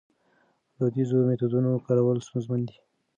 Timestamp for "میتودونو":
1.27-1.71